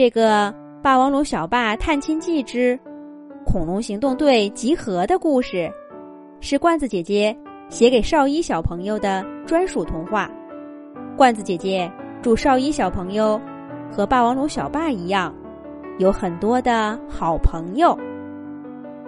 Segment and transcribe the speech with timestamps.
[0.00, 0.48] 这个
[0.80, 2.80] 《霸王龙小霸探亲记之
[3.44, 5.70] 恐龙行动队集合》的故事，
[6.40, 7.36] 是罐子姐姐
[7.68, 10.30] 写给少一小朋友的专属童话。
[11.18, 11.92] 罐子姐姐
[12.22, 13.38] 祝少一小朋友
[13.90, 15.34] 和霸王龙小霸一样，
[15.98, 17.94] 有很多的好朋友。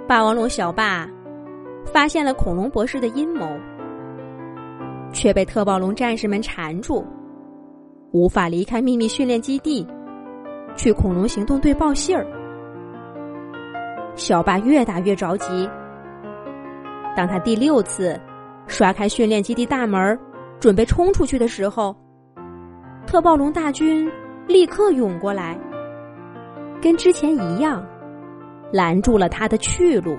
[0.06, 1.08] 霸王龙小霸
[1.86, 3.48] 发现了恐龙博士的阴谋，
[5.10, 7.02] 却被特暴龙战士们缠住，
[8.10, 9.86] 无法离开秘密训练基地。
[10.76, 12.26] 去恐龙行动队报信儿，
[14.14, 15.68] 小霸越打越着急。
[17.14, 18.18] 当他第六次
[18.66, 20.18] 刷开训练基地大门，
[20.58, 21.94] 准备冲出去的时候，
[23.06, 24.10] 特暴龙大军
[24.46, 25.58] 立刻涌过来，
[26.80, 27.84] 跟之前一样，
[28.72, 30.16] 拦住了他的去路。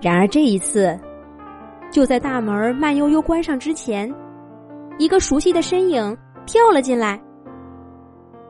[0.00, 0.98] 然而这一次，
[1.90, 4.12] 就在大门慢悠悠关上之前，
[4.98, 7.22] 一个熟悉的身影跳了进来，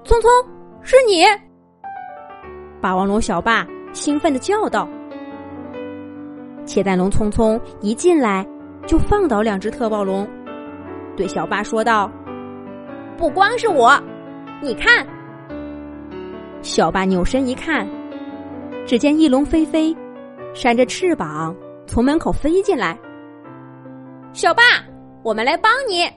[0.05, 0.29] 匆匆。
[0.83, 1.25] 是你，
[2.81, 4.89] 霸王龙小霸兴奋的叫道。
[6.65, 8.47] 切蛋龙匆匆一进来
[8.87, 10.29] 就放倒两只特暴龙，
[11.17, 12.11] 对小霸说道
[13.17, 14.01] ：“不光是我，
[14.61, 15.07] 你看。”
[16.63, 17.89] 小霸扭身一看，
[18.87, 19.97] 只见翼龙飞飞
[20.55, 21.55] 扇着翅膀
[21.87, 22.99] 从门口飞进来。
[24.33, 24.63] 小霸，
[25.23, 26.09] 我们来帮你。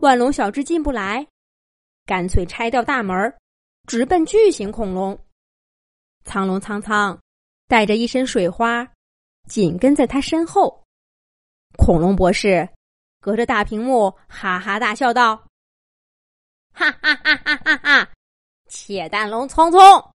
[0.00, 1.26] 万龙小智进不来。
[2.10, 3.32] 干脆拆掉大门，
[3.86, 5.16] 直奔巨型恐龙。
[6.24, 7.16] 苍龙苍苍
[7.68, 8.84] 带着一身水花，
[9.46, 10.84] 紧跟在他身后。
[11.78, 12.68] 恐龙博士
[13.20, 15.36] 隔着大屏幕哈哈大笑道
[16.74, 18.10] ：“哈哈哈哈哈哈！
[18.66, 20.10] 切蛋龙匆匆，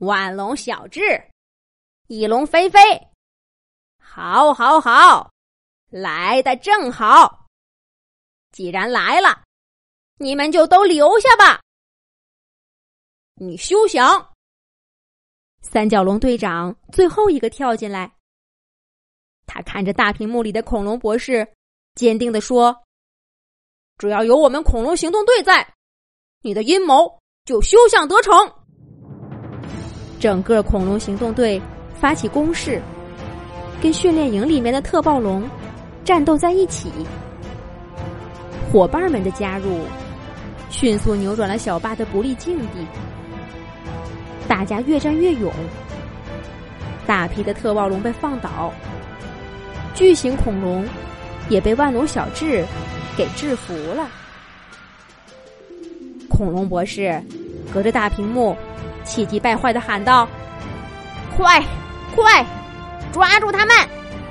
[0.00, 1.00] 万龙小智，
[2.08, 2.78] 翼龙飞飞，
[3.98, 5.32] 好，好，好，
[5.88, 7.46] 来的正好。
[8.50, 9.42] 既然来了。”
[10.18, 11.60] 你们就都留下吧！
[13.34, 14.30] 你休想！
[15.62, 18.12] 三角龙队长最后一个跳进来，
[19.46, 21.46] 他看着大屏幕里的恐龙博士，
[21.94, 22.76] 坚定的说
[23.98, 25.74] ：“只要有我们恐龙行动队在，
[26.42, 28.32] 你的阴谋就休想得逞。”
[30.20, 31.60] 整个恐龙行动队
[31.94, 32.80] 发起攻势，
[33.82, 35.48] 跟训练营里面的特暴龙
[36.04, 36.92] 战斗在一起。
[38.72, 39.80] 伙伴们的加入。
[40.70, 42.86] 迅速扭转了小霸的不利境地，
[44.48, 45.52] 大家越战越勇，
[47.06, 48.72] 大批的特暴龙被放倒，
[49.94, 50.82] 巨型恐龙
[51.50, 52.64] 也被万龙小智
[53.18, 54.08] 给制服了。
[56.30, 57.22] 恐龙博士
[57.70, 58.56] 隔着大屏幕，
[59.04, 60.26] 气急败坏的喊道
[61.36, 61.62] ：“快，
[62.16, 62.46] 快，
[63.12, 63.76] 抓住他们，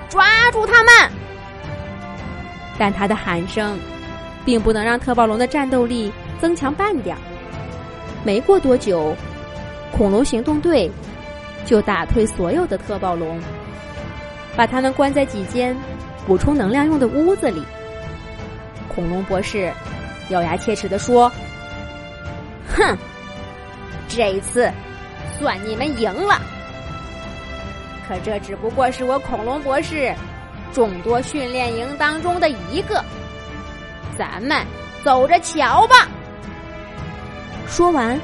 [0.10, 1.12] 抓住他们！”
[2.80, 3.78] 但他的喊声
[4.46, 6.12] 并不能让特暴龙的战斗力。
[6.40, 7.16] 增强半点
[8.24, 9.16] 没过多久，
[9.92, 10.90] 恐龙行动队
[11.68, 13.40] 就打退所有的特暴龙，
[14.56, 15.78] 把他们关在几间
[16.26, 17.64] 补充能量用的屋子里。
[18.88, 19.72] 恐龙博士
[20.30, 21.32] 咬牙切齿的说
[22.76, 22.98] ：“哼，
[24.08, 24.68] 这一次
[25.38, 26.42] 算你们赢了。
[28.08, 30.12] 可这只不过是我恐龙博士
[30.74, 33.06] 众多训练营当中的一个，
[34.22, 34.64] 咱们
[35.04, 36.08] 走着瞧吧。”
[37.68, 38.20] 说完，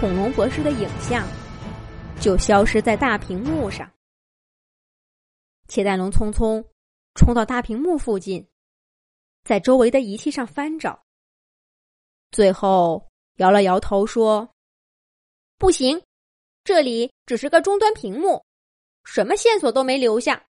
[0.00, 1.28] 恐龙博士的影像
[2.18, 3.86] 就消失在大屏幕上。
[5.68, 6.64] 切蛋龙匆匆
[7.14, 8.48] 冲到大屏幕附近，
[9.44, 10.98] 在周围的仪器上翻找，
[12.30, 14.48] 最后摇了摇头说
[15.58, 16.02] ：“不行，
[16.64, 18.42] 这里只是个终端屏幕，
[19.04, 20.42] 什么线索都没留下。”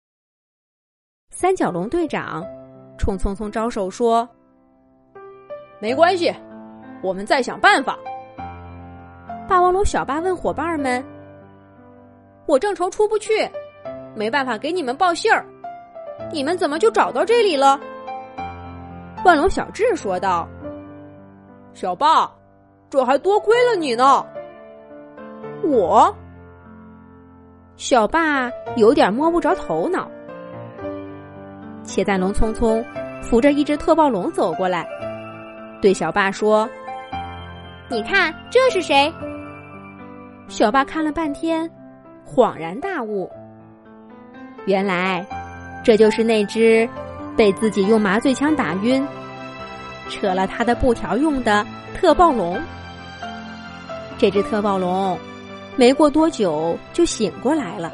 [1.34, 2.45] 三角龙队长
[2.99, 4.29] 冲匆匆招手说
[5.81, 6.31] ：“没关系。”
[7.01, 7.97] 我们再想办法。
[9.47, 11.03] 霸王龙小霸问伙伴们
[12.45, 13.49] ：“我正愁出不去，
[14.13, 15.45] 没办法给你们报信儿，
[16.29, 17.79] 你们怎么就找到这里了？”
[19.23, 20.45] 万龙小智说道
[21.73, 22.29] ：“小霸，
[22.89, 24.25] 这还多亏了你呢。”
[25.63, 26.13] 我
[27.77, 30.12] 小霸有点摸不着头脑。
[31.89, 32.86] 切蛋龙匆匆
[33.19, 34.88] 扶着一只特暴龙走过来，
[35.81, 36.69] 对小霸说。
[37.89, 39.12] 你看，这是谁？
[40.47, 41.68] 小霸看了半天，
[42.24, 43.27] 恍然大悟。
[44.68, 45.25] 原来，
[45.83, 46.88] 这就是那只
[47.36, 49.03] 被自己用麻醉枪打晕、
[50.09, 51.65] 扯了他的布条用的
[51.95, 52.62] 特暴龙。
[54.19, 55.18] 这只特暴龙
[55.75, 57.91] 没过多久就醒过来了。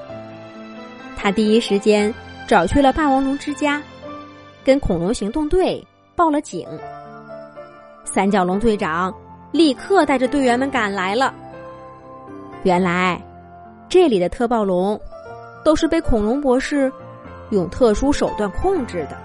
[1.16, 2.14] 他第一时间
[2.48, 3.82] 找去了霸王龙之家，
[4.64, 6.68] 跟恐龙行动队报了警。
[8.04, 9.14] 三角龙队长。
[9.52, 11.34] 立刻带着队员们赶来了。
[12.64, 13.22] 原来，
[13.88, 15.00] 这里的特暴龙
[15.64, 16.92] 都是被恐龙博士
[17.52, 19.18] 用特殊手段控制的。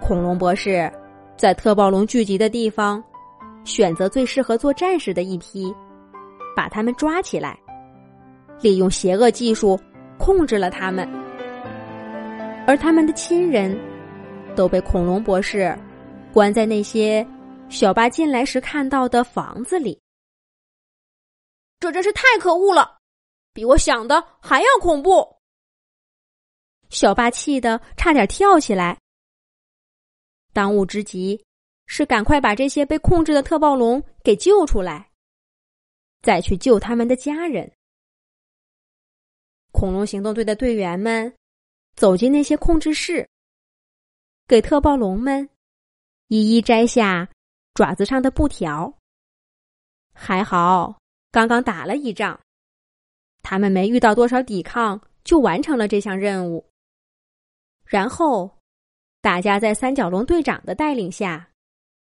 [0.00, 0.88] 恐龙博士
[1.36, 3.02] 在特暴龙聚集的地方，
[3.64, 5.74] 选择最适合做战士的一批，
[6.54, 7.58] 把他们抓起来，
[8.60, 9.76] 利用邪恶技术
[10.16, 11.08] 控制了他们，
[12.68, 13.74] 而他们的亲人
[14.54, 15.74] 都被恐龙博士
[16.34, 17.26] 关在那些。
[17.70, 20.00] 小巴进来时看到的房子里，
[21.80, 22.98] 这真是太可恶了，
[23.52, 25.36] 比我想的还要恐怖。
[26.88, 28.98] 小巴气得差点跳起来。
[30.54, 31.42] 当务之急
[31.86, 35.10] 是赶快把这些被控制的特暴龙给救出来，
[36.22, 37.70] 再去救他们的家人。
[39.72, 41.34] 恐龙行动队的队员们
[41.98, 43.28] 走进那些控制室，
[44.46, 45.48] 给特暴龙们
[46.28, 47.28] 一一摘下。
[47.74, 48.92] 爪子上的布条，
[50.12, 50.98] 还好，
[51.30, 52.40] 刚刚打了一仗，
[53.40, 56.64] 他们没遇到多少抵抗，就完成了这项任务。
[57.84, 58.50] 然后，
[59.20, 61.48] 大家在三角龙队长的带领下，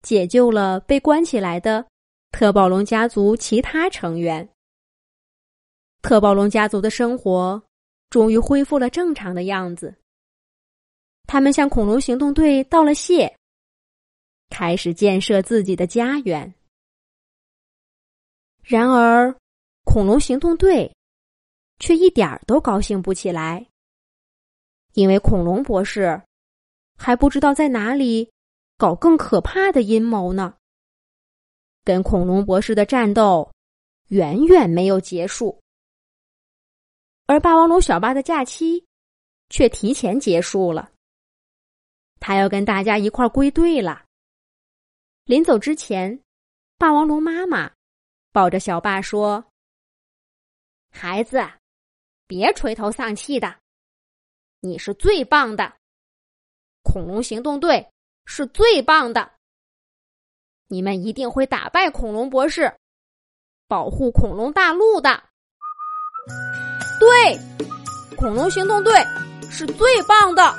[0.03, 1.85] 解救了被关起来的
[2.31, 4.49] 特暴龙家族其他成员。
[6.03, 7.61] 特暴龙家族的生活
[8.11, 9.95] 终于恢复了正常的样子。
[11.27, 13.37] 他们向恐龙行动队道了谢。
[14.51, 16.55] 开始建设自己的家园。
[18.63, 19.37] 然而，
[19.85, 20.91] 恐龙行动队
[21.79, 23.67] 却一点儿都高兴不起来，
[24.95, 26.23] 因为恐龙博士
[26.97, 28.31] 还不知道在哪里
[28.79, 30.55] 搞更可怕的阴谋呢。
[31.85, 33.53] 跟恐龙博士的战斗
[34.09, 35.61] 远远没有结束，
[37.29, 38.87] 而霸王龙小巴的假期
[39.51, 40.91] 却提前结束了。
[42.19, 44.07] 他要跟大家一块归队了。
[45.25, 46.19] 临走之前，
[46.79, 47.71] 霸王龙妈妈
[48.33, 49.45] 抱着小霸说
[50.91, 51.47] ：“孩子，
[52.27, 53.61] 别垂头丧气的，
[54.61, 55.77] 你是最棒的，
[56.83, 57.93] 恐龙行动队
[58.25, 59.33] 是最棒的，
[60.67, 62.75] 你们一定会打败恐龙博士，
[63.67, 65.29] 保护恐龙大陆的。
[67.01, 67.39] 对，
[68.17, 68.93] 恐龙行动队
[69.51, 70.55] 是最棒的。”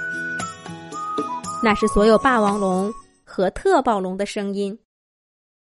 [1.64, 2.94] 那是所有霸王龙。
[3.32, 4.78] 和特暴龙的声音，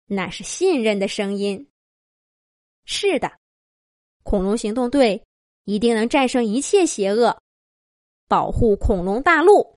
[0.06, 1.68] 那是信任的声音。
[2.84, 3.30] 是的，
[4.24, 5.22] 恐龙行动队
[5.64, 7.40] 一定能战胜一切邪恶，
[8.26, 9.70] 保护恐龙大陆。